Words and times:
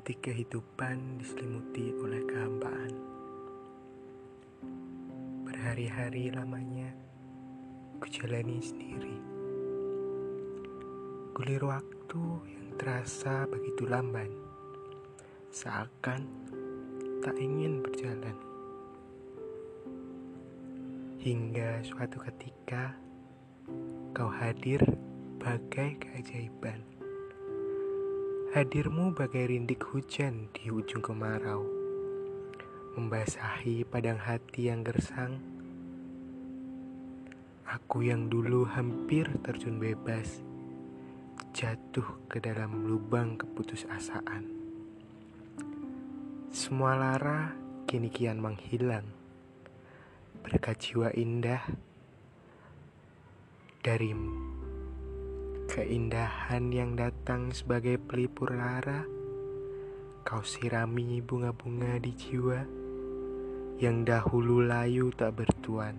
ketika 0.00 0.32
kehidupan 0.32 1.20
diselimuti 1.20 1.92
oleh 2.00 2.24
kehampaan. 2.24 2.92
Berhari-hari 5.44 6.32
lamanya 6.32 6.88
ku 8.00 8.08
jalani 8.08 8.64
sendiri. 8.64 9.20
Gulir 11.36 11.60
waktu 11.68 12.24
yang 12.48 12.80
terasa 12.80 13.44
begitu 13.44 13.84
lamban, 13.84 14.32
seakan 15.52 16.24
tak 17.20 17.36
ingin 17.36 17.84
berjalan. 17.84 18.36
Hingga 21.20 21.84
suatu 21.84 22.24
ketika 22.24 22.96
kau 24.16 24.32
hadir 24.32 24.80
bagai 25.36 26.00
keajaiban 26.00 26.99
Hadirmu 28.50 29.14
bagai 29.14 29.46
rindik 29.46 29.78
hujan 29.94 30.50
di 30.50 30.74
ujung 30.74 30.98
kemarau, 30.98 31.62
membasahi 32.98 33.86
padang 33.86 34.18
hati 34.18 34.66
yang 34.66 34.82
gersang. 34.82 35.38
Aku 37.62 38.02
yang 38.02 38.26
dulu 38.26 38.66
hampir 38.66 39.30
terjun 39.46 39.78
bebas, 39.78 40.42
jatuh 41.54 42.26
ke 42.26 42.42
dalam 42.42 42.90
lubang 42.90 43.38
keputusasaan. 43.38 44.42
Semua 46.50 46.98
lara 46.98 47.54
kini 47.86 48.10
kian 48.10 48.42
menghilang, 48.42 49.06
berkat 50.42 50.90
jiwa 50.90 51.14
indah 51.14 51.62
darimu. 53.86 54.49
Keindahan 55.70 56.74
yang 56.74 56.98
datang 56.98 57.54
sebagai 57.54 57.94
pelipur 57.94 58.50
lara. 58.58 59.06
Kau 60.26 60.42
sirami 60.42 61.22
bunga-bunga 61.22 61.94
di 62.02 62.10
jiwa 62.10 62.66
Yang 63.78 63.96
dahulu 64.10 64.66
layu 64.66 65.14
tak 65.14 65.38
bertuan. 65.38 65.94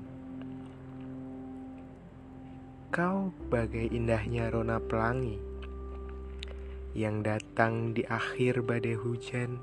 Kau 2.92 3.32
bagai 3.48 3.88
indahnya 3.96 4.52
rona 4.52 4.76
pelangi 4.84 5.40
Yang 6.92 7.16
datang 7.32 7.96
di 7.96 8.04
akhir 8.04 8.68
badai 8.68 9.00
hujan. 9.00 9.56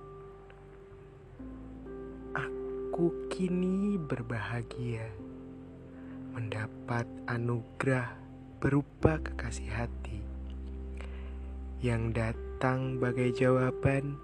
Aku 2.32 3.28
kini 3.28 4.00
berbahagia 4.00 5.04
Mendapat 6.32 7.04
anugerah 7.28 8.27
berupa 8.58 9.22
kekasih 9.22 9.70
hati 9.70 10.18
yang 11.78 12.10
datang 12.10 12.98
bagai 12.98 13.30
jawaban 13.30 14.18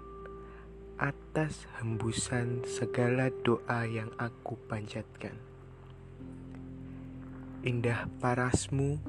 atas 0.99 1.63
hembusan 1.79 2.59
segala 2.67 3.31
doa 3.47 3.87
yang 3.87 4.11
aku 4.19 4.59
panjatkan. 4.67 5.39
Indah 7.63 8.11
parasmu, 8.19 8.99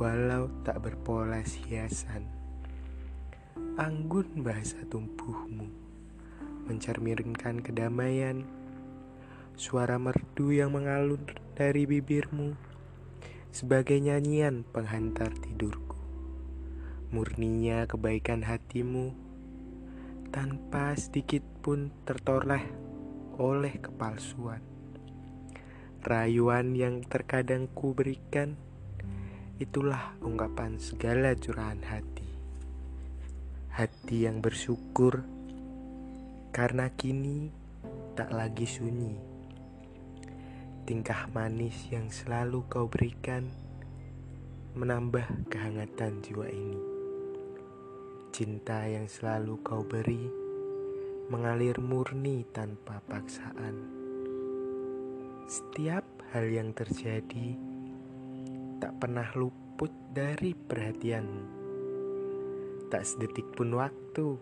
walau 0.00 0.48
tak 0.64 0.88
berpoles 0.88 1.60
hiasan. 1.68 2.24
Anggun 3.76 4.40
bahasa 4.40 4.88
tumbuhmu, 4.88 5.68
mencerminkan 6.64 7.60
kedamaian. 7.60 8.48
Suara 9.52 10.00
merdu 10.00 10.48
yang 10.48 10.72
mengalun 10.72 11.20
dari 11.52 11.84
bibirmu 11.84 12.67
sebagai 13.58 13.98
nyanyian 13.98 14.62
penghantar 14.62 15.34
tidurku. 15.34 15.98
Murninya 17.10 17.90
kebaikan 17.90 18.46
hatimu 18.46 19.10
tanpa 20.30 20.94
sedikit 20.94 21.42
pun 21.58 21.90
tertoleh 22.06 22.62
oleh 23.34 23.74
kepalsuan. 23.82 24.62
Rayuan 26.06 26.78
yang 26.78 27.02
terkadang 27.02 27.66
ku 27.74 27.98
berikan 27.98 28.54
itulah 29.58 30.14
ungkapan 30.22 30.78
segala 30.78 31.34
curahan 31.34 31.82
hati. 31.82 32.30
Hati 33.74 34.22
yang 34.22 34.38
bersyukur 34.38 35.26
karena 36.54 36.94
kini 36.94 37.50
tak 38.14 38.30
lagi 38.30 38.70
sunyi 38.70 39.37
tingkah 40.88 41.28
manis 41.36 41.92
yang 41.92 42.08
selalu 42.08 42.64
kau 42.64 42.88
berikan 42.88 43.44
menambah 44.72 45.44
kehangatan 45.52 46.24
jiwa 46.24 46.48
ini. 46.48 46.80
Cinta 48.32 48.88
yang 48.88 49.04
selalu 49.04 49.60
kau 49.60 49.84
beri 49.84 50.32
mengalir 51.28 51.76
murni 51.76 52.40
tanpa 52.56 53.04
paksaan. 53.04 53.76
Setiap 55.44 56.08
hal 56.32 56.48
yang 56.48 56.72
terjadi 56.72 57.52
tak 58.80 58.96
pernah 58.96 59.28
luput 59.36 59.92
dari 60.16 60.56
perhatianmu. 60.56 61.44
Tak 62.88 63.04
sedetik 63.04 63.44
pun 63.52 63.76
waktu 63.76 64.40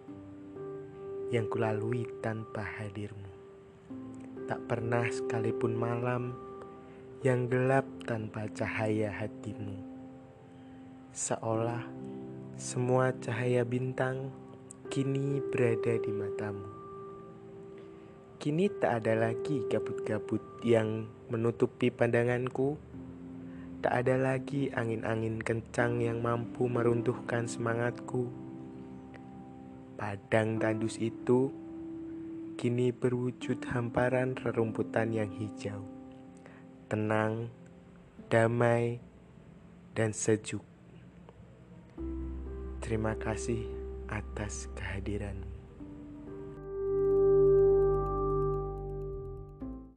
yang 1.34 1.50
kulalui 1.50 2.06
tanpa 2.22 2.62
hadirmu. 2.62 3.35
Tak 4.46 4.62
pernah 4.70 5.02
sekalipun 5.10 5.74
malam 5.74 6.30
yang 7.26 7.50
gelap 7.50 7.82
tanpa 8.06 8.46
cahaya 8.54 9.10
hatimu. 9.10 9.74
Seolah 11.10 11.82
semua 12.54 13.10
cahaya 13.18 13.66
bintang 13.66 14.30
kini 14.86 15.42
berada 15.50 15.98
di 15.98 16.14
matamu. 16.14 16.62
Kini 18.38 18.70
tak 18.70 19.02
ada 19.02 19.18
lagi 19.18 19.66
kabut-kabut 19.66 20.62
yang 20.62 21.10
menutupi 21.26 21.90
pandanganku. 21.90 22.78
Tak 23.82 24.06
ada 24.06 24.14
lagi 24.14 24.70
angin-angin 24.70 25.42
kencang 25.42 25.98
yang 25.98 26.22
mampu 26.22 26.70
meruntuhkan 26.70 27.50
semangatku. 27.50 28.30
Padang 29.98 30.62
tandus 30.62 31.02
itu 31.02 31.65
kini 32.56 32.88
berwujud 32.88 33.60
hamparan 33.68 34.32
rerumputan 34.40 35.12
yang 35.12 35.28
hijau, 35.28 35.84
tenang, 36.88 37.52
damai, 38.32 38.96
dan 39.92 40.16
sejuk. 40.16 40.64
Terima 42.80 43.12
kasih 43.20 43.60
atas 44.08 44.72
kehadiranmu. 44.72 45.55